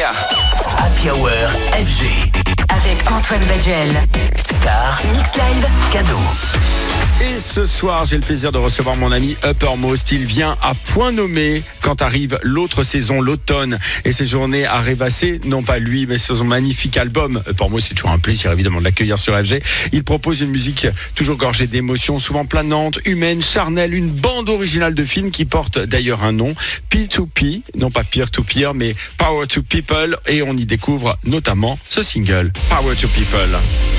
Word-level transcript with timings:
Happy 0.00 1.10
Hour 1.10 1.48
FG. 1.72 2.41
Antoine 3.06 3.46
Baduel. 3.46 4.02
Star. 4.50 5.00
Mix 5.12 5.36
Live. 5.36 5.66
Cadeau. 5.92 6.18
Et 7.20 7.38
ce 7.38 7.66
soir, 7.66 8.04
j'ai 8.04 8.16
le 8.16 8.22
plaisir 8.22 8.50
de 8.50 8.58
recevoir 8.58 8.96
mon 8.96 9.12
ami 9.12 9.36
Uppermost. 9.44 10.10
Il 10.10 10.24
vient 10.24 10.56
à 10.60 10.74
point 10.74 11.12
nommé 11.12 11.62
quand 11.80 12.02
arrive 12.02 12.38
l'autre 12.42 12.82
saison, 12.82 13.20
l'automne. 13.20 13.78
Et 14.04 14.10
ses 14.10 14.26
journées 14.26 14.66
à 14.66 14.80
rêvasser, 14.80 15.40
non 15.44 15.62
pas 15.62 15.78
lui, 15.78 16.06
mais 16.06 16.18
son 16.18 16.44
magnifique 16.44 16.96
album. 16.96 17.40
Uppermost, 17.48 17.88
c'est 17.88 17.94
toujours 17.94 18.10
un 18.10 18.18
plaisir 18.18 18.50
évidemment 18.50 18.80
de 18.80 18.84
l'accueillir 18.84 19.18
sur 19.18 19.38
FG. 19.38 19.62
Il 19.92 20.02
propose 20.02 20.40
une 20.40 20.50
musique 20.50 20.88
toujours 21.14 21.36
gorgée 21.36 21.68
d'émotions, 21.68 22.18
souvent 22.18 22.44
planante, 22.44 22.98
humaine, 23.04 23.40
charnelle, 23.40 23.94
une 23.94 24.10
bande 24.10 24.48
originale 24.48 24.94
de 24.94 25.04
film 25.04 25.30
qui 25.30 25.44
porte 25.44 25.78
d'ailleurs 25.78 26.24
un 26.24 26.32
nom, 26.32 26.54
P2P, 26.90 27.62
non 27.76 27.90
pas 27.90 28.02
peer 28.02 28.32
to 28.32 28.42
peer, 28.42 28.74
mais 28.74 28.94
Power 29.16 29.46
to 29.46 29.62
People. 29.62 30.18
Et 30.26 30.42
on 30.42 30.54
y 30.54 30.66
découvre 30.66 31.16
notamment 31.24 31.78
ce 31.88 32.02
single, 32.02 32.52
Power 32.72 32.94
to 32.94 33.06
People. 33.08 33.91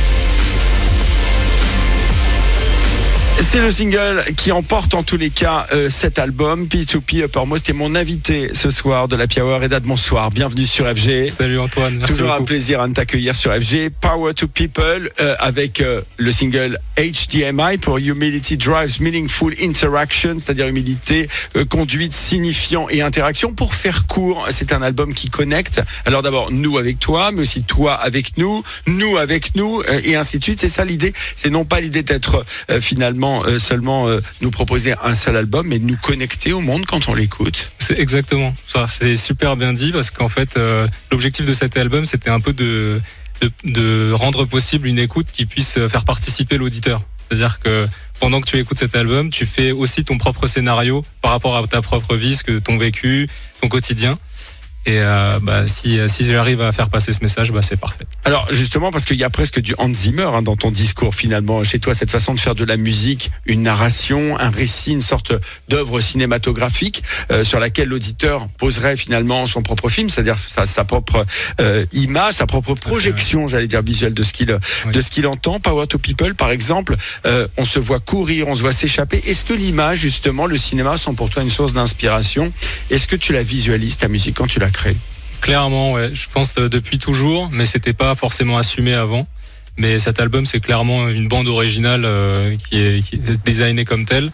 C'est 3.43 3.61
le 3.61 3.71
single 3.71 4.23
qui 4.35 4.52
emporte 4.52 4.95
en 4.95 5.03
tous 5.03 5.17
les 5.17 5.29
cas 5.29 5.67
euh, 5.73 5.89
cet 5.89 6.17
album, 6.17 6.65
P2P 6.65 7.25
Uppermost, 7.25 7.69
est 7.69 7.73
mon 7.73 7.93
invité 7.93 8.49
ce 8.53 8.71
soir 8.71 9.07
de 9.07 9.16
la 9.16 9.25
Hour. 9.38 9.63
Edad, 9.63 9.83
bonsoir, 9.83 10.31
bienvenue 10.31 10.66
sur 10.66 10.88
FG. 10.88 11.27
Salut 11.27 11.59
Antoine, 11.59 11.97
merci 11.97 12.17
Toujours 12.17 12.33
un 12.33 12.43
plaisir 12.43 12.81
à 12.81 12.89
t'accueillir 12.89 13.35
sur 13.35 13.53
FG. 13.53 13.89
Power 14.02 14.33
to 14.33 14.47
People 14.47 15.11
euh, 15.19 15.35
avec 15.39 15.81
euh, 15.81 16.02
le 16.17 16.31
single 16.31 16.79
HDMI 16.97 17.77
pour 17.79 17.97
Humility 17.97 18.57
Drives 18.57 19.02
Meaningful 19.02 19.53
Interaction, 19.61 20.39
c'est-à-dire 20.39 20.67
humilité, 20.67 21.27
conduite, 21.69 22.13
signifiant 22.13 22.88
et 22.89 23.02
interaction. 23.02 23.53
Pour 23.53 23.75
faire 23.75 24.07
court, 24.07 24.47
c'est 24.52 24.73
un 24.73 24.81
album 24.81 25.13
qui 25.13 25.30
connecte. 25.30 25.81
Alors 26.05 26.21
d'abord, 26.21 26.52
nous 26.52 26.77
avec 26.77 26.99
toi, 26.99 27.31
mais 27.31 27.41
aussi 27.41 27.63
toi 27.63 27.94
avec 27.94 28.38
nous, 28.38 28.63
nous 28.88 29.17
avec 29.17 29.55
nous, 29.55 29.83
et 30.03 30.16
ainsi 30.16 30.39
de 30.39 30.44
suite. 30.44 30.59
C'est 30.59 30.69
ça 30.69 30.86
l'idée. 30.86 31.14
C'est 31.36 31.49
non 31.49 31.66
pas 31.66 31.81
l'idée 31.81 32.03
d'être 32.03 32.45
finalement 32.80 33.33
euh, 33.42 33.58
seulement 33.58 34.08
euh, 34.08 34.22
nous 34.42 34.52
proposer 34.52 34.94
un 35.03 35.16
seul 35.16 35.36
album, 35.36 35.67
mais 35.67 35.80
de 35.80 35.86
nous 35.86 35.98
connecter 35.98 36.53
au 36.53 36.62
monde 36.62 36.86
quand 36.86 37.08
on 37.09 37.16
l'écoute. 37.16 37.72
C'est 37.80 38.00
exactement 38.00 38.53
ça, 38.64 38.86
c'est 38.88 39.16
super 39.16 39.56
bien 39.56 39.73
dit 39.73 39.92
parce 39.92 40.12
qu'en 40.12 40.30
fait, 40.30 40.58
euh, 40.58 40.88
l'objectif 41.12 41.48
de 41.48 41.54
cet 41.54 41.76
album, 41.78 42.06
c'était 42.06 42.30
un 42.30 42.39
peu 42.39 42.54
de, 42.54 43.02
de, 43.42 43.52
de 43.64 44.11
rendre 44.11 44.45
possible 44.45 44.88
une 44.88 45.00
écoute 45.00 45.28
qui 45.34 45.45
puisse 45.45 45.73
faire 45.88 46.06
participer 46.06 46.58
l'auditeur. 46.58 47.02
C'est-à-dire 47.28 47.59
que 47.59 47.88
pendant 48.20 48.42
que 48.42 48.48
tu 48.48 48.58
écoutes 48.58 48.78
cet 48.78 48.95
album, 48.95 49.31
tu 49.31 49.45
fais 49.45 49.72
aussi 49.72 50.04
ton 50.04 50.17
propre 50.17 50.48
scénario 50.48 51.04
par 51.22 51.31
rapport 51.31 51.58
à 51.58 51.67
ta 51.67 51.81
propre 51.81 52.16
vie, 52.16 52.36
ce 52.36 52.44
que 52.44 52.59
ton 52.59 52.78
vécu, 52.78 53.28
ton 53.59 53.67
quotidien. 53.67 54.20
Et 54.86 55.00
euh, 55.00 55.39
bah, 55.42 55.67
si, 55.67 56.00
si 56.08 56.26
j'arrive 56.26 56.62
à 56.62 56.72
faire 56.72 56.89
passer 56.89 57.14
ce 57.14 57.22
message, 57.22 57.52
bah, 57.52 57.62
c'est 57.62 57.80
parfait. 57.80 58.06
Alors 58.26 58.48
justement 58.52 58.92
parce 58.92 59.06
qu'il 59.06 59.17
y 59.17 59.23
a 59.23 59.30
presque 59.30 59.59
du 59.59 59.76
Hans 59.78 59.94
Zimmer 59.94 60.30
hein, 60.34 60.42
dans 60.42 60.56
ton 60.56 60.72
discours 60.72 61.16
finalement 61.16 61.64
chez 61.64 61.80
toi 61.80 61.94
cette 61.94 62.12
façon 62.12 62.34
de 62.34 62.39
faire 62.39 62.56
de 62.56 62.64
la 62.64 62.78
musique 62.78 63.31
une 63.45 63.64
narration 63.64 64.39
un 64.39 64.50
récit 64.50 64.92
une 64.92 65.02
sorte 65.02 65.34
d'œuvre 65.67 66.00
cinématographique 66.02 67.04
euh, 67.31 67.44
sur 67.44 67.59
laquelle 67.59 67.89
l'auditeur 67.89 68.48
poserait 68.58 68.95
finalement 68.95 69.45
son 69.45 69.61
propre 69.61 69.89
film 69.89 70.09
c'est-à-dire 70.09 70.38
sa, 70.38 70.66
sa 70.66 70.84
propre 70.84 71.26
euh, 71.61 71.86
image 71.94 72.36
sa 72.36 72.45
propre 72.45 72.73
projection 72.76 73.48
j'allais 73.48 73.67
dire 73.67 73.81
visuelle 73.81 74.14
de 74.14 74.23
ce 74.23 74.34
qu'il 74.34 74.58
Oui. 74.86 74.92
de 74.92 75.02
ce 75.02 75.09
qu'il 75.11 75.28
entend 75.28 75.59
Power 75.59 75.88
to 75.88 75.98
People 76.00 76.36
par 76.36 76.52
exemple 76.52 76.95
euh, 77.26 77.48
on 77.58 77.66
se 77.66 77.80
voit 77.80 78.00
courir 78.00 78.48
on 78.48 78.56
se 78.56 78.61
voit 78.61 78.73
s'échapper 78.73 79.22
est-ce 79.26 79.45
que 79.45 79.54
l'image 79.54 80.00
justement 80.00 80.45
le 80.45 80.58
cinéma 80.58 80.98
sont 80.98 81.14
pour 81.14 81.30
toi 81.30 81.44
une 81.44 81.50
source 81.50 81.73
d'inspiration? 81.73 82.52
Est-ce 82.89 83.08
que 83.08 83.16
tu 83.16 83.34
la 83.34 83.44
visualises 83.44 83.98
ta 83.98 84.08
musique 84.08 84.38
quand 84.38 84.48
tu 84.48 84.59
la 84.59 84.70
Clairement, 85.41 85.91
ouais. 85.91 86.11
Je 86.13 86.29
pense 86.33 86.55
euh, 86.57 86.69
depuis 86.69 86.97
toujours, 86.97 87.49
mais 87.52 87.66
c'était 87.66 87.93
pas 87.93 88.16
forcément 88.16 88.57
assumé 88.57 88.93
avant. 88.93 89.27
Mais 89.77 89.99
cet 89.99 90.21
album, 90.21 90.45
c'est 90.45 90.61
clairement 90.61 91.09
une 91.09 91.27
bande 91.27 91.47
originale 91.49 92.03
euh, 92.05 92.55
qui, 92.55 92.80
est, 92.80 93.02
qui 93.02 93.15
est 93.15 93.43
designée 93.43 93.83
comme 93.83 94.05
telle. 94.05 94.31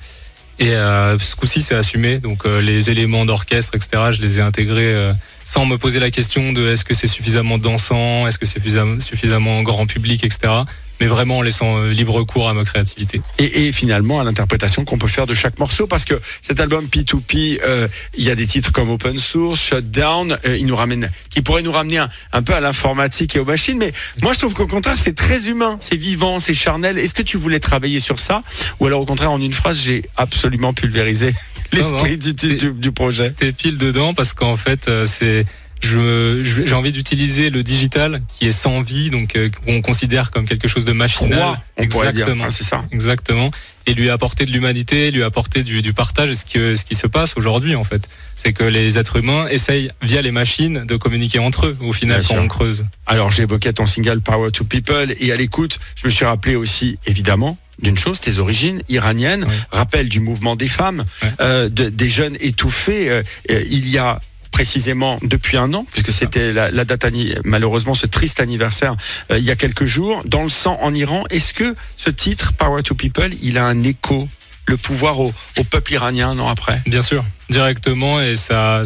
Et 0.60 0.76
euh, 0.76 1.18
ce 1.18 1.36
coup-ci, 1.36 1.62
c'est 1.62 1.74
assumé. 1.74 2.20
Donc 2.20 2.46
les 2.46 2.92
éléments 2.92 3.26
d'orchestre, 3.26 3.74
etc., 3.76 4.12
je 4.12 4.22
les 4.22 4.38
ai 4.38 4.42
intégrés 4.42 5.14
sans 5.50 5.66
me 5.66 5.80
poser 5.80 6.00
la 6.00 6.12
question 6.12 6.54
de 6.54 6.68
est-ce 6.68 6.86
que 6.86 6.94
c'est 6.94 7.08
suffisamment 7.08 7.58
dansant, 7.58 8.28
est-ce 8.28 8.38
que 8.38 8.46
c'est 8.46 8.62
suffisamment, 9.00 9.64
grand 9.64 9.88
public, 9.88 10.24
etc. 10.24 10.54
Mais 11.02 11.08
vraiment 11.08 11.40
en 11.40 11.42
laissant 11.42 11.78
euh, 11.78 11.90
libre 11.92 12.24
cours 12.24 12.50
à 12.50 12.54
ma 12.54 12.66
créativité. 12.66 13.22
et, 13.40 13.72
finalement 13.72 14.20
à 14.20 14.24
l'interprétation 14.24 14.86
qu'on 14.86 15.00
peut 15.00 15.08
faire 15.08 15.26
de 15.26 15.34
chaque 15.34 15.58
morceau 15.58 15.88
parce 15.88 16.06
que 16.06 16.20
cet 16.42 16.60
album 16.60 16.86
P2P 16.86 17.62
euh, 17.64 17.88
il 18.16 18.26
y 18.26 18.30
a 18.30 18.36
des 18.36 18.46
titres 18.46 18.72
comme 18.72 18.92
Open 18.92 19.18
Source, 19.18 19.60
Shutdown 19.60 20.38
euh, 20.46 20.58
il 20.58 20.66
nous 20.66 20.76
ramène 20.76 21.10
qui 21.30 21.42
pourrait 21.42 21.62
nous 21.62 21.72
ramener 21.72 22.04
un 22.34 22.44
peu 22.44 22.54
à 22.54 22.60
l'informatique 22.60 23.38
et 23.38 23.40
aux 23.40 23.46
machines 23.46 23.78
mais 23.78 23.94
moi 24.22 24.34
je 24.34 24.40
trouve 24.40 24.54
qu'au 24.54 24.68
contraire 24.68 24.98
c'est 24.98 25.16
très 25.16 25.48
humain 25.48 25.78
c'est 25.80 25.96
vivant 25.96 26.40
c'est 26.40 26.54
charnel 26.54 27.00
est-ce 27.00 27.14
que 27.14 27.24
tu 27.24 27.38
voulais 27.38 27.62
travailler 27.62 28.02
sur 28.02 28.20
ça? 28.20 28.44
Ou 28.82 28.86
alors 28.86 29.00
au 29.00 29.06
contraire 29.06 29.32
en 29.32 29.40
une 29.40 29.54
phrase 29.54 29.80
j'ai 29.80 30.04
absolument 30.18 30.74
pulvérisé 30.74 31.34
l'esprit 31.78 32.18
du, 32.18 32.34
du, 32.34 32.56
du- 32.56 32.72
du 32.74 32.92
projet 32.92 33.32
T'es 33.32 33.52
pile 33.52 33.78
dedans 33.78 34.14
parce 34.14 34.34
qu'en 34.34 34.58
fait, 34.58 34.88
euh, 34.88 35.06
c'est 35.06 35.46
je 35.82 36.42
je- 36.44 36.66
j'ai 36.66 36.74
envie 36.76 36.92
d'utiliser 36.92 37.50
le 37.50 37.64
digital 37.64 38.22
qui 38.28 38.48
est 38.48 38.52
sans 38.52 38.82
vie, 38.82 39.10
donc 39.10 39.38
euh, 39.38 39.50
qu'on 39.66 39.82
considère 39.82 40.30
comme 40.30 40.46
quelque 40.46 40.68
chose 40.68 40.84
de 40.84 40.92
machinal. 40.92 41.40
Froid, 41.40 41.58
on 41.78 41.82
Exactement. 41.84 42.44
Ah, 42.48 42.52
c'est 42.52 42.66
ça 42.66 42.84
Exactement. 42.92 43.50
Et 43.88 43.94
lui 43.94 44.10
apporter 44.10 44.46
de 44.46 44.52
l'humanité, 44.52 45.10
lui 45.10 45.24
apporter 45.24 45.64
du, 45.64 45.82
du 45.82 45.94
partage. 45.94 46.30
Et 46.32 46.36
ce, 46.36 46.44
que, 46.46 46.76
ce 46.76 46.84
qui 46.84 46.96
se 46.96 47.08
passe 47.08 47.36
aujourd'hui, 47.38 47.76
en 47.76 47.84
fait, 47.86 48.08
c'est 48.36 48.52
que 48.54 48.64
les 48.66 49.00
êtres 49.00 49.16
humains 49.16 49.48
essayent, 49.48 49.90
via 50.02 50.22
les 50.22 50.32
machines, 50.32 50.84
de 50.86 50.96
communiquer 50.98 51.40
entre 51.40 51.68
eux, 51.68 51.78
au 51.80 51.94
final, 51.94 52.20
Bien 52.20 52.28
quand 52.28 52.34
sûr. 52.36 52.44
on 52.44 52.48
creuse. 52.50 52.86
Alors 53.08 53.32
j'évoquais 53.32 53.72
ton 53.74 53.86
single 53.86 54.20
Power 54.22 54.52
to 54.52 54.66
People 54.66 55.16
et 55.18 55.32
à 55.32 55.38
l'écoute, 55.38 55.80
je 55.96 56.06
me 56.06 56.12
suis 56.12 56.26
rappelé 56.26 56.56
aussi 56.56 57.00
évidemment 57.08 57.58
d'une 57.82 57.98
chose, 57.98 58.20
tes 58.20 58.40
origines 58.40 58.82
iraniennes, 58.90 59.46
Oui. 59.48 59.56
rappel 59.72 60.10
du 60.10 60.20
mouvement 60.20 60.56
des 60.56 60.68
femmes, 60.68 61.06
euh, 61.42 61.70
de- 61.70 61.90
des 61.90 62.10
jeunes 62.10 62.38
étouffés. 62.40 63.10
euh, 63.10 63.24
euh, 63.52 63.64
il 63.70 63.90
y 63.90 63.98
a 63.98 64.20
précisément 64.52 65.20
depuis 65.22 65.58
un 65.58 65.74
an, 65.74 65.86
puisque 65.92 66.12
c'était 66.12 66.52
la, 66.52 66.72
la 66.72 66.84
date 66.84 67.06
malheureusement 67.46 67.94
ce 67.94 68.08
triste 68.08 68.40
anniversaire 68.40 68.96
euh, 69.32 69.38
il 69.38 69.44
y 69.46 69.52
a 69.52 69.56
quelques 69.56 69.86
jours, 69.86 70.22
dans 70.26 70.44
le 70.44 70.50
sang 70.50 70.78
en 70.82 70.94
Iran. 70.94 71.24
Est-ce 71.30 71.54
que 71.54 71.76
ce 71.98 72.10
titre 72.10 72.54
Power 72.54 72.82
to 72.84 72.96
People, 72.96 73.30
il 73.42 73.58
a 73.58 73.66
un 73.66 73.84
écho, 73.84 74.28
le 74.68 74.76
pouvoir 74.76 75.20
au, 75.20 75.34
au 75.58 75.64
peuple 75.64 75.94
iranien 75.94 76.30
un 76.30 76.40
an 76.40 76.50
après? 76.50 76.82
Bien 76.88 77.02
sûr, 77.04 77.24
directement. 77.50 78.20
Et 78.22 78.36
ça, 78.36 78.84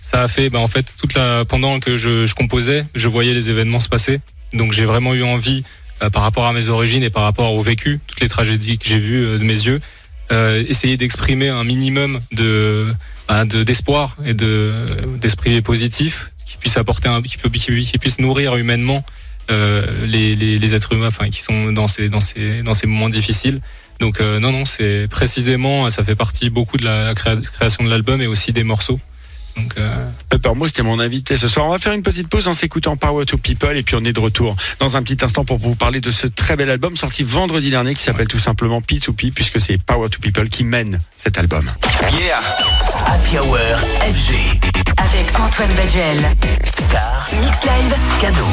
ça 0.00 0.22
a 0.22 0.28
fait, 0.28 0.48
bah, 0.50 0.58
en 0.60 0.66
fait, 0.66 0.94
toute 0.98 1.14
la, 1.14 1.44
pendant 1.44 1.78
que 1.78 1.96
je, 1.96 2.26
je 2.26 2.34
composais, 2.34 2.84
je 2.94 3.08
voyais 3.08 3.34
les 3.34 3.50
événements 3.50 3.80
se 3.80 3.88
passer. 3.88 4.20
Donc 4.54 4.72
j'ai 4.72 4.84
vraiment 4.86 5.14
eu 5.14 5.22
envie, 5.22 5.62
par 6.10 6.22
rapport 6.22 6.46
à 6.46 6.52
mes 6.52 6.68
origines 6.68 7.02
et 7.02 7.10
par 7.10 7.22
rapport 7.22 7.52
au 7.54 7.62
vécu, 7.62 8.00
toutes 8.06 8.20
les 8.20 8.28
tragédies 8.28 8.78
que 8.78 8.86
j'ai 8.86 8.98
vues 8.98 9.24
euh, 9.24 9.38
de 9.38 9.44
mes 9.44 9.52
yeux, 9.66 9.80
euh, 10.30 10.64
essayer 10.68 10.96
d'exprimer 10.96 11.48
un 11.48 11.64
minimum 11.64 12.20
de 12.32 12.92
bah, 13.28 13.44
de- 13.44 13.62
d'espoir 13.64 14.16
et 14.24 14.34
de 14.34 14.86
d'esprit 15.20 15.60
positif 15.62 16.30
qui 16.46 16.56
puisse 16.56 16.76
apporter 16.76 17.08
un 17.08 17.20
qui, 17.22 17.36
qui, 17.36 17.98
puisse 17.98 18.18
nourrir 18.18 18.56
humainement 18.56 19.04
euh, 19.50 20.06
les, 20.06 20.34
les, 20.34 20.58
les 20.58 20.74
êtres 20.74 20.92
humains 20.94 21.08
enfin 21.08 21.28
qui 21.28 21.42
sont 21.42 21.72
dans 21.72 21.86
ces 21.88 22.08
dans 22.08 22.20
ces 22.20 22.62
dans 22.62 22.74
ces 22.74 22.86
moments 22.86 23.08
difficiles. 23.08 23.60
Donc 24.00 24.20
euh, 24.20 24.38
non 24.40 24.52
non 24.52 24.64
c'est 24.64 25.06
précisément 25.10 25.90
ça 25.90 26.02
fait 26.04 26.16
partie 26.16 26.50
beaucoup 26.50 26.76
de 26.76 26.84
la, 26.84 27.04
la 27.04 27.14
créa- 27.14 27.40
création 27.40 27.84
de 27.84 27.90
l'album 27.90 28.20
et 28.22 28.26
aussi 28.26 28.52
des 28.52 28.64
morceaux 28.64 29.00
donc 29.56 29.74
euh, 29.78 30.10
c'était 30.66 30.82
mon 30.82 31.00
invité 31.00 31.36
ce 31.36 31.48
soir. 31.48 31.66
On 31.66 31.70
va 31.70 31.78
faire 31.78 31.92
une 31.92 32.02
petite 32.02 32.28
pause 32.28 32.48
en 32.48 32.54
s'écoutant 32.54 32.96
Power 32.96 33.24
to 33.24 33.36
People 33.36 33.76
et 33.76 33.82
puis 33.82 33.96
on 33.96 34.04
est 34.04 34.12
de 34.12 34.20
retour 34.20 34.56
dans 34.78 34.96
un 34.96 35.02
petit 35.02 35.24
instant 35.24 35.44
pour 35.44 35.58
vous 35.58 35.74
parler 35.74 36.00
de 36.00 36.10
ce 36.10 36.26
très 36.26 36.56
bel 36.56 36.70
album 36.70 36.96
sorti 36.96 37.22
vendredi 37.22 37.70
dernier 37.70 37.94
qui 37.94 38.02
s'appelle 38.02 38.28
tout 38.28 38.38
simplement 38.38 38.80
P2P 38.80 39.32
puisque 39.32 39.60
c'est 39.60 39.78
Power 39.78 40.08
to 40.08 40.18
People 40.20 40.48
qui 40.48 40.64
mène 40.64 40.98
cet 41.16 41.38
album. 41.38 41.70
Yeah. 42.12 42.40
Happy 43.12 43.38
Hour 43.38 43.58
FG. 44.00 44.58
Avec 44.96 45.38
Antoine 45.38 45.74
Baduel. 45.74 46.30
Star. 46.78 47.28
Mix 47.40 47.62
Live. 47.64 47.94
Cadeau. 48.20 48.46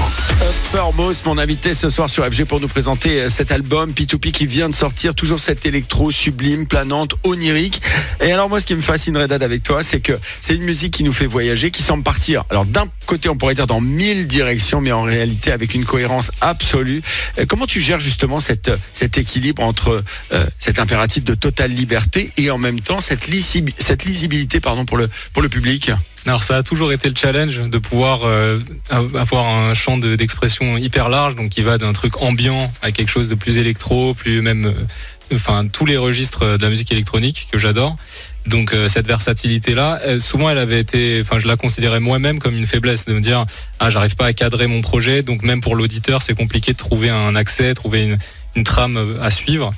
Uppermost, 0.70 1.26
mon 1.26 1.38
invité 1.38 1.74
ce 1.74 1.90
soir 1.90 2.10
sur 2.10 2.26
FG 2.26 2.44
pour 2.46 2.60
nous 2.60 2.68
présenter 2.68 3.22
euh, 3.22 3.30
cet 3.30 3.52
album 3.52 3.92
P2P 3.92 4.32
qui 4.32 4.46
vient 4.46 4.68
de 4.68 4.74
sortir, 4.74 5.16
toujours 5.16 5.40
cette 5.40 5.66
électro 5.66 6.12
sublime, 6.12 6.68
planante, 6.68 7.16
onirique. 7.24 7.82
Et 8.22 8.32
alors 8.32 8.50
moi 8.50 8.60
ce 8.60 8.66
qui 8.66 8.76
me 8.76 8.82
fascine 8.82 9.16
Redad 9.18 9.44
avec 9.44 9.64
toi, 9.64 9.84
c'est 9.84 10.00
que 10.00 10.20
c'est 10.42 10.56
une 10.56 10.64
musique 10.64 10.94
qui 10.94 11.04
nous 11.04 11.14
fait 11.14 11.26
voyager, 11.26 11.72
qui 11.72 11.84
semble 11.84 12.04
partir. 12.04 12.44
Alors 12.50 12.66
d'un 12.66 12.88
côté 13.06 13.30
on 13.30 13.38
pourrait 13.38 13.56
dire 13.56 13.68
dans 13.68 13.82
mille 13.82 14.28
directions, 14.28 14.82
mais 14.82 14.92
en 14.92 15.04
réalité 15.04 15.52
avec 15.52 15.74
une 15.74 15.86
cohérence 15.86 16.32
absolue. 16.42 17.02
Euh, 17.38 17.46
Comment 17.48 17.68
tu 17.68 17.80
gères 17.80 18.00
justement 18.00 18.40
cette, 18.40 18.72
cet 18.94 19.18
équilibre 19.18 19.64
entre 19.64 20.04
euh, 20.34 20.46
cet 20.58 20.80
impératif 20.80 21.24
de 21.24 21.34
totale 21.34 21.72
liberté 21.72 22.34
et 22.38 22.50
en 22.52 22.58
même 22.58 22.80
temps 22.80 23.00
cette 23.00 23.28
lisibilité 23.28 24.49
pardon, 24.60 24.86
pour, 24.86 24.98
le, 24.98 25.10
pour 25.34 25.42
le 25.44 25.50
public 25.50 25.92
Alors 26.26 26.44
ça 26.44 26.58
a 26.58 26.64
toujours 26.64 26.92
été 26.92 27.08
le 27.10 27.16
challenge 27.16 27.62
de 27.62 27.78
pouvoir 27.78 28.22
euh, 28.24 28.60
avoir 28.90 29.46
un 29.46 29.74
champ 29.76 29.98
de- 29.98 30.16
d'expression 30.16 30.78
hyper 30.78 31.10
large, 31.10 31.36
donc 31.36 31.50
qui 31.50 31.62
va 31.62 31.78
d'un 31.78 31.94
truc 31.94 32.22
ambiant 32.22 32.72
à 32.82 32.92
quelque 32.92 33.10
chose 33.10 33.30
de 33.30 33.36
plus 33.36 33.58
électro, 33.60 34.14
plus 34.16 34.42
même, 34.42 34.66
euh, 34.66 35.36
enfin 35.36 35.68
tous 35.68 35.86
les 35.86 35.98
registres 35.98 36.58
de 36.58 36.64
la 36.64 36.70
musique 36.70 36.92
électronique 36.92 37.48
que 37.52 37.60
j'adore. 37.60 37.96
Donc 38.48 38.74
euh, 38.74 38.90
cette 38.90 39.06
versatilité 39.06 39.76
là, 39.76 40.00
souvent 40.18 40.50
elle 40.50 40.58
avait 40.58 40.80
été, 40.80 41.20
enfin 41.22 41.38
je 41.38 41.48
la 41.48 41.56
considérais 41.56 42.00
moi-même 42.00 42.40
comme 42.40 42.56
une 42.56 42.66
faiblesse 42.66 43.06
de 43.06 43.14
me 43.14 43.22
dire 43.22 43.46
ah 43.80 43.90
j'arrive 43.92 44.16
pas 44.16 44.26
à 44.26 44.34
cadrer 44.34 44.66
mon 44.66 44.82
projet, 44.82 45.22
donc 45.22 45.44
même 45.44 45.62
pour 45.62 45.76
l'auditeur 45.76 46.24
c'est 46.24 46.34
compliqué 46.34 46.72
de 46.74 46.78
trouver 46.78 47.10
un 47.10 47.36
accès, 47.36 47.74
trouver 47.76 48.18
une 48.56 48.64
trame 48.64 49.20
à 49.22 49.30
suivre. 49.30 49.72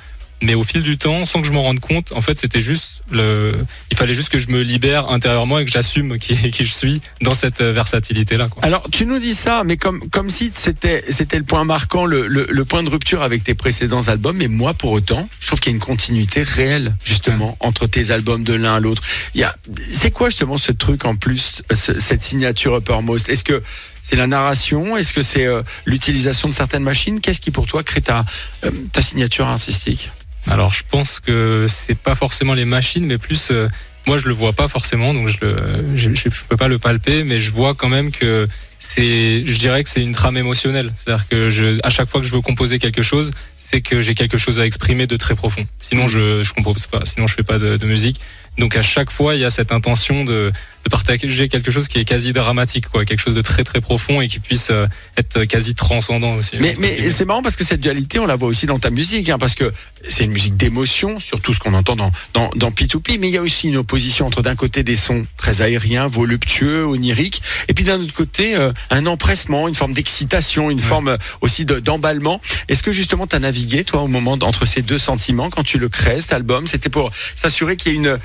Mais 0.44 0.54
au 0.54 0.64
fil 0.64 0.82
du 0.82 0.98
temps, 0.98 1.24
sans 1.24 1.40
que 1.40 1.46
je 1.46 1.52
m'en 1.52 1.62
rende 1.62 1.78
compte, 1.78 2.10
en 2.12 2.20
fait, 2.20 2.36
c'était 2.36 2.60
juste 2.60 3.01
le. 3.12 3.54
Il 3.90 3.96
fallait 3.96 4.14
juste 4.14 4.28
que 4.28 4.38
je 4.38 4.48
me 4.48 4.62
libère 4.62 5.10
intérieurement 5.10 5.58
et 5.58 5.64
que 5.64 5.70
j'assume 5.70 6.18
qui, 6.18 6.34
qui 6.50 6.64
je 6.64 6.72
suis 6.72 7.00
dans 7.20 7.34
cette 7.34 7.62
versatilité-là. 7.62 8.48
Alors, 8.62 8.88
tu 8.90 9.06
nous 9.06 9.18
dis 9.18 9.34
ça, 9.34 9.62
mais 9.64 9.76
comme 9.76 10.08
comme 10.10 10.30
si 10.30 10.50
c'était 10.54 11.04
c'était 11.08 11.38
le 11.38 11.44
point 11.44 11.64
marquant, 11.64 12.06
le, 12.06 12.26
le, 12.26 12.46
le, 12.48 12.64
point 12.64 12.82
de 12.82 12.90
rupture 12.90 13.22
avec 13.22 13.44
tes 13.44 13.54
précédents 13.54 14.08
albums. 14.08 14.36
Mais 14.36 14.48
moi, 14.48 14.74
pour 14.74 14.92
autant, 14.92 15.28
je 15.40 15.46
trouve 15.46 15.60
qu'il 15.60 15.72
y 15.72 15.74
a 15.74 15.76
une 15.76 15.82
continuité 15.82 16.42
réelle 16.42 16.96
justement 17.04 17.56
entre 17.60 17.86
tes 17.86 18.10
albums 18.10 18.44
de 18.44 18.54
l'un 18.54 18.74
à 18.74 18.80
l'autre. 18.80 19.02
Il 19.34 19.40
y 19.40 19.44
a. 19.44 19.56
C'est 19.92 20.10
quoi 20.10 20.30
justement 20.30 20.58
ce 20.58 20.72
truc 20.72 21.04
en 21.04 21.16
plus, 21.16 21.62
cette 21.72 22.22
signature 22.22 22.76
Uppermost? 22.76 23.28
Est-ce 23.28 23.44
que 23.44 23.62
c'est 24.02 24.16
la 24.16 24.26
narration? 24.26 24.96
Est-ce 24.96 25.12
que 25.12 25.22
c'est 25.22 25.46
euh, 25.46 25.62
l'utilisation 25.86 26.48
de 26.48 26.52
certaines 26.52 26.82
machines? 26.82 27.20
Qu'est-ce 27.20 27.40
qui 27.40 27.50
pour 27.50 27.66
toi 27.66 27.82
crée 27.82 28.00
ta, 28.00 28.24
euh, 28.64 28.70
ta 28.92 29.00
signature 29.00 29.46
artistique? 29.46 30.10
Alors 30.48 30.72
je 30.72 30.82
pense 30.88 31.20
que 31.20 31.66
c'est 31.68 31.98
pas 31.98 32.14
forcément 32.14 32.54
les 32.54 32.64
machines, 32.64 33.06
mais 33.06 33.18
plus 33.18 33.50
euh, 33.50 33.68
moi 34.06 34.16
je 34.18 34.26
le 34.28 34.34
vois 34.34 34.52
pas 34.52 34.68
forcément, 34.68 35.14
donc 35.14 35.28
je 35.28 35.38
le 35.40 35.96
je, 35.96 36.10
je, 36.14 36.44
peux 36.48 36.56
pas 36.56 36.68
le 36.68 36.78
palper, 36.78 37.24
mais 37.24 37.38
je 37.38 37.50
vois 37.50 37.74
quand 37.74 37.88
même 37.88 38.10
que 38.10 38.48
c'est 38.84 39.46
je 39.46 39.58
dirais 39.60 39.84
que 39.84 39.88
c'est 39.88 40.02
une 40.02 40.12
trame 40.12 40.36
émotionnelle. 40.36 40.92
C'est-à-dire 40.96 41.28
que 41.28 41.78
à 41.86 41.90
chaque 41.90 42.08
fois 42.08 42.20
que 42.20 42.26
je 42.26 42.32
veux 42.32 42.40
composer 42.40 42.80
quelque 42.80 43.02
chose, 43.02 43.30
c'est 43.56 43.80
que 43.80 44.00
j'ai 44.00 44.16
quelque 44.16 44.38
chose 44.38 44.58
à 44.58 44.66
exprimer 44.66 45.06
de 45.06 45.16
très 45.16 45.36
profond. 45.36 45.64
Sinon 45.78 46.08
je 46.08 46.42
je 46.42 46.52
compose 46.52 46.88
pas, 46.88 47.02
sinon 47.04 47.28
je 47.28 47.34
fais 47.34 47.44
pas 47.44 47.58
de, 47.58 47.86
musique. 47.86 48.20
Donc 48.58 48.76
à 48.76 48.82
chaque 48.82 49.10
fois, 49.10 49.34
il 49.34 49.40
y 49.40 49.44
a 49.44 49.50
cette 49.50 49.72
intention 49.72 50.24
de, 50.24 50.52
de 50.84 50.90
partager 50.90 51.48
quelque 51.48 51.70
chose 51.70 51.88
qui 51.88 51.98
est 51.98 52.04
quasi 52.04 52.34
dramatique, 52.34 52.88
quoi, 52.88 53.06
quelque 53.06 53.20
chose 53.20 53.34
de 53.34 53.40
très 53.40 53.64
très 53.64 53.80
profond 53.80 54.20
et 54.20 54.28
qui 54.28 54.40
puisse 54.40 54.68
euh, 54.70 54.86
être 55.16 55.44
quasi 55.44 55.74
transcendant 55.74 56.34
aussi. 56.34 56.56
Mais, 56.60 56.74
mais 56.78 57.08
c'est 57.08 57.24
marrant 57.24 57.40
parce 57.40 57.56
que 57.56 57.64
cette 57.64 57.80
dualité, 57.80 58.18
on 58.18 58.26
la 58.26 58.36
voit 58.36 58.48
aussi 58.48 58.66
dans 58.66 58.78
ta 58.78 58.90
musique, 58.90 59.30
hein, 59.30 59.38
parce 59.38 59.54
que 59.54 59.72
c'est 60.08 60.24
une 60.24 60.32
musique 60.32 60.56
d'émotion, 60.56 61.18
surtout 61.18 61.54
ce 61.54 61.60
qu'on 61.60 61.72
entend 61.72 61.96
dans, 61.96 62.10
dans, 62.34 62.50
dans 62.54 62.70
P2P, 62.70 63.18
mais 63.18 63.28
il 63.28 63.34
y 63.34 63.38
a 63.38 63.42
aussi 63.42 63.68
une 63.68 63.76
opposition 63.76 64.26
entre 64.26 64.42
d'un 64.42 64.56
côté 64.56 64.82
des 64.82 64.96
sons 64.96 65.22
très 65.38 65.62
aériens, 65.62 66.08
voluptueux, 66.08 66.84
oniriques, 66.84 67.40
et 67.68 67.74
puis 67.74 67.84
d'un 67.84 68.00
autre 68.00 68.14
côté 68.14 68.56
euh, 68.56 68.71
un 68.90 69.06
empressement, 69.06 69.68
une 69.68 69.74
forme 69.74 69.94
d'excitation, 69.94 70.70
une 70.70 70.80
forme 70.80 71.08
euh, 71.08 71.16
aussi 71.40 71.64
d'emballement. 71.64 72.40
Est-ce 72.68 72.82
que 72.82 72.92
justement 72.92 73.26
tu 73.26 73.36
as 73.36 73.38
navigué, 73.38 73.84
toi, 73.84 74.02
au 74.02 74.08
moment 74.08 74.38
entre 74.42 74.66
ces 74.66 74.82
deux 74.82 74.98
sentiments, 74.98 75.50
quand 75.50 75.64
tu 75.64 75.78
le 75.78 75.88
crées, 75.88 76.20
cet 76.20 76.32
album, 76.32 76.66
c'était 76.66 76.88
pour 76.88 77.10
s'assurer 77.36 77.76
qu'il 77.76 77.92
y 77.92 77.94
ait 77.94 77.98
une 77.98 78.18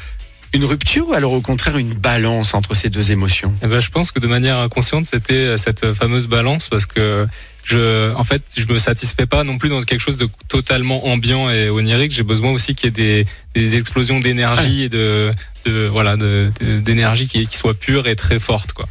une 0.54 0.64
rupture 0.64 1.10
ou 1.10 1.14
alors 1.14 1.34
au 1.34 1.42
contraire 1.42 1.78
une 1.78 1.94
balance 1.94 2.54
entre 2.54 2.74
ces 2.74 2.90
deux 2.90 3.12
émotions? 3.12 3.54
Eh 3.64 3.68
ben, 3.68 3.80
Je 3.80 3.90
pense 3.90 4.12
que 4.12 4.20
de 4.20 4.28
manière 4.28 4.60
inconsciente, 4.60 5.06
c'était 5.06 5.34
euh, 5.34 5.58
cette 5.58 5.94
fameuse 5.94 6.28
balance 6.28 6.70
parce 6.70 6.86
que 6.86 7.28
je, 7.64 8.14
en 8.14 8.24
fait, 8.24 8.44
je 8.58 8.66
me 8.72 8.80
satisfais 8.80 9.26
pas 9.26 9.44
non 9.44 9.58
plus 9.58 9.68
dans 9.68 9.82
quelque 9.82 10.00
chose 10.00 10.18
de 10.18 10.30
totalement 10.48 11.06
ambiant 11.08 11.50
et 11.50 11.70
onirique. 11.70 12.14
J'ai 12.14 12.24
besoin 12.24 12.52
aussi 12.52 12.76
qu'il 12.76 12.86
y 12.86 12.88
ait 12.88 13.26
des, 13.26 13.26
des 13.54 13.76
explosions 13.76 14.22
d'énergie 14.22 14.84
et 14.84 14.90
de, 14.90 15.32
de 15.66 15.88
voilà, 15.88 16.16
d'énergie 16.62 17.26
de, 17.26 17.30
qui, 17.30 17.48
qui 17.48 17.58
soit 17.58 17.74
pure 17.74 18.08
et 18.08 18.16
très 18.16 18.40
forte, 18.40 18.72
quoi. 18.72 18.88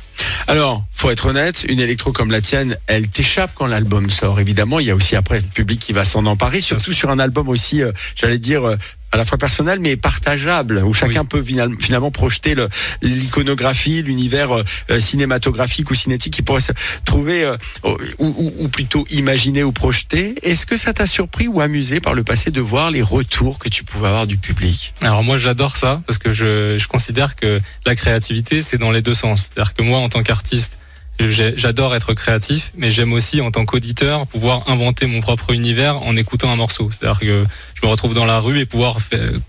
Alors, 0.48 0.84
faut 0.92 1.10
être 1.10 1.26
honnête, 1.26 1.64
une 1.68 1.80
électro 1.80 2.12
comme 2.12 2.30
la 2.30 2.40
tienne, 2.40 2.76
elle 2.86 3.08
t'échappe 3.08 3.50
quand 3.56 3.66
l'album 3.66 4.10
sort. 4.10 4.38
Évidemment, 4.38 4.78
il 4.78 4.86
y 4.86 4.92
a 4.92 4.94
aussi 4.94 5.16
après 5.16 5.38
le 5.38 5.44
public 5.44 5.80
qui 5.80 5.92
va 5.92 6.04
s'en 6.04 6.24
emparer, 6.24 6.60
surtout 6.60 6.92
sur 6.92 7.10
un 7.10 7.18
album 7.18 7.48
aussi, 7.48 7.82
euh, 7.82 7.90
j'allais 8.14 8.38
dire, 8.38 8.64
euh, 8.64 8.76
à 9.12 9.16
la 9.16 9.24
fois 9.24 9.38
personnel 9.38 9.78
mais 9.80 9.96
partageable, 9.96 10.82
où 10.84 10.92
chacun 10.92 11.24
peut 11.24 11.42
finalement 11.78 12.10
projeter 12.10 12.54
l'iconographie, 13.02 14.02
l'univers 14.02 14.52
euh, 14.52 15.00
cinématographique 15.00 15.90
ou 15.90 15.94
cinétique 15.94 16.34
qui 16.34 16.42
pourrait 16.42 16.60
se 16.60 16.72
trouver, 17.04 17.50
ou, 18.18 18.54
ou, 18.58 18.68
plutôt 18.68 19.04
imaginer 19.10 19.62
ou 19.62 19.72
projeter. 19.72 20.34
Est-ce 20.42 20.66
que 20.66 20.76
ça 20.76 20.92
t'a 20.92 21.06
surpris 21.06 21.48
ou 21.48 21.60
amusé 21.60 22.00
par 22.00 22.14
le 22.14 22.24
passé 22.24 22.50
de 22.50 22.60
voir 22.60 22.90
les 22.90 23.02
retours 23.02 23.58
que 23.58 23.68
tu 23.68 23.84
pouvais 23.84 24.08
avoir 24.08 24.26
du 24.26 24.38
public? 24.38 24.94
Alors 25.02 25.22
moi 25.22 25.38
j'adore 25.38 25.76
ça 25.76 26.02
parce 26.06 26.18
que 26.18 26.32
je, 26.32 26.76
je 26.78 26.88
considère 26.88 27.36
que 27.36 27.60
la 27.84 27.94
créativité 27.94 28.62
c'est 28.62 28.78
dans 28.78 28.90
les 28.90 29.02
deux 29.02 29.14
sens. 29.14 29.50
C'est-à-dire 29.50 29.74
que 29.74 29.82
moi 29.82 29.98
en 29.98 30.08
tant 30.08 30.22
qu'artiste, 30.22 30.78
j'adore 31.18 31.94
être 31.94 32.14
créatif, 32.14 32.72
mais 32.76 32.90
j'aime 32.90 33.12
aussi 33.12 33.40
en 33.40 33.50
tant 33.50 33.64
qu'auditeur 33.64 34.26
pouvoir 34.26 34.68
inventer 34.68 35.06
mon 35.06 35.20
propre 35.20 35.52
univers 35.52 35.96
en 36.02 36.16
écoutant 36.16 36.50
un 36.50 36.56
morceau. 36.56 36.90
C'est-à-dire 36.92 37.20
que 37.20 37.44
je 37.74 37.86
me 37.86 37.90
retrouve 37.90 38.14
dans 38.14 38.24
la 38.24 38.38
rue 38.38 38.58
et 38.58 38.64
pouvoir 38.66 38.98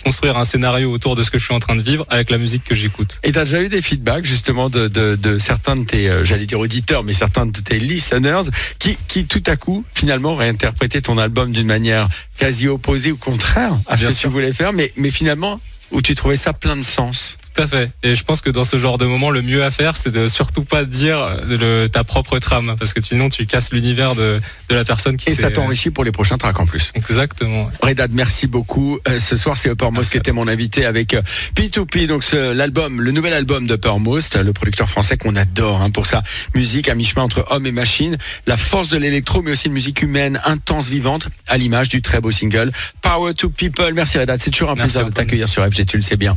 construire 0.03 0.37
un 0.37 0.43
scénario 0.43 0.91
autour 0.91 1.15
de 1.15 1.23
ce 1.23 1.31
que 1.31 1.39
je 1.39 1.45
suis 1.45 1.53
en 1.53 1.59
train 1.59 1.75
de 1.75 1.81
vivre 1.81 2.05
avec 2.09 2.29
la 2.29 2.37
musique 2.37 2.63
que 2.63 2.75
j'écoute. 2.75 3.19
Et 3.23 3.31
tu 3.31 3.39
as 3.39 3.45
déjà 3.45 3.61
eu 3.61 3.69
des 3.69 3.81
feedbacks 3.81 4.25
justement 4.25 4.69
de, 4.69 4.87
de, 4.87 5.15
de 5.15 5.37
certains 5.37 5.75
de 5.75 5.83
tes, 5.83 6.09
euh, 6.09 6.23
j'allais 6.23 6.45
dire 6.45 6.59
auditeurs, 6.59 7.03
mais 7.03 7.13
certains 7.13 7.45
de 7.45 7.59
tes 7.59 7.79
listeners 7.79 8.49
qui, 8.79 8.97
qui 9.07 9.25
tout 9.25 9.43
à 9.45 9.55
coup 9.55 9.83
finalement 9.93 10.35
réinterprétaient 10.35 11.01
ton 11.01 11.17
album 11.17 11.51
d'une 11.51 11.67
manière 11.67 12.07
quasi 12.37 12.67
opposée 12.67 13.11
ou 13.11 13.17
contraire 13.17 13.77
à 13.87 13.97
ce 13.97 14.05
que 14.05 14.13
tu 14.13 14.27
voulais 14.27 14.53
faire, 14.53 14.73
mais, 14.73 14.91
mais 14.95 15.11
finalement 15.11 15.59
où 15.91 16.01
tu 16.01 16.15
trouvais 16.15 16.35
ça 16.35 16.53
plein 16.53 16.75
de 16.75 16.81
sens? 16.81 17.37
Tout 17.57 17.63
à 17.63 17.68
fait. 17.68 17.89
Et 18.04 18.13
je 18.13 18.24
pense 18.24 18.42
que 18.42 18.50
dans 18.50 18.65
ce 18.65 18.77
genre 18.77 18.98
de 18.98 19.06
moment, 19.06 19.31
le 19.31 19.42
mieux 19.42 19.63
à 19.63 19.71
faire, 19.71 19.98
c'est 19.98 20.12
de 20.12 20.27
surtout 20.27 20.63
pas 20.63 20.86
dire 20.86 21.39
le, 21.48 21.88
ta 21.88 22.04
propre 22.04 22.38
trame, 22.39 22.75
parce 22.77 22.94
que 22.94 23.01
sinon 23.01 23.30
tu 23.30 23.45
casses 23.48 23.74
l'univers 23.74 24.15
de, 24.15 24.39
de 24.69 24.75
la 24.75 24.86
personne 24.86 25.18
qui. 25.18 25.30
Et 25.30 25.33
ça 25.33 25.50
t'enrichit 25.50 25.89
pour 25.89 26.04
les 26.04 26.12
prochains 26.12 26.38
tracks 26.38 26.59
en 26.59 26.65
plus. 26.65 26.92
Exactement. 26.94 27.69
Redad, 27.81 28.12
merci 28.13 28.48
beaucoup. 28.48 29.00
Euh, 29.07 29.19
ce 29.19 29.38
soir, 29.38 29.57
c'est 29.57 29.69
Uppermost 29.69 30.12
qui 30.12 30.18
était 30.18 30.31
mon 30.31 30.48
invité 30.48 30.86
avec 30.86 31.15
P2P, 31.56 32.04
euh, 32.04 32.07
donc 32.07 32.25
l'album, 32.31 33.01
le 33.01 33.12
nouvel 33.12 33.33
album 33.33 33.65
d'Uppermost, 33.65 34.36
le 34.36 34.53
producteur 34.53 34.89
français 34.89 35.18
qu'on 35.18 35.36
adore 35.36 35.81
hein, 35.81 35.89
pour 35.89 36.06
sa 36.06 36.24
musique 36.53 36.89
à 36.89 36.95
mi-chemin 36.95 37.24
entre 37.24 37.45
homme 37.50 37.65
et 37.65 37.71
machine, 37.71 38.18
la 38.45 38.57
force 38.57 38.89
de 38.89 38.98
l'électro, 38.98 39.42
mais 39.42 39.51
aussi 39.51 39.68
une 39.68 39.74
musique 39.74 40.01
humaine, 40.01 40.42
intense, 40.45 40.89
vivante, 40.89 41.27
à 41.48 41.57
l'image 41.57 41.89
du 41.89 42.01
très 42.01 42.19
beau 42.19 42.31
single 42.31 42.71
Power 43.01 43.33
to 43.33 43.50
People. 43.50 43.94
Merci 43.94 44.18
Redad, 44.18 44.39
c'est 44.42 44.51
toujours 44.51 44.71
un 44.71 44.75
plaisir 44.75 45.06
de 45.06 45.12
t'accueillir 45.12 45.48
sur 45.48 45.65
FG, 45.65 45.86
tu 45.86 45.98
le 45.98 46.03
sais 46.03 46.18
bien. 46.18 46.36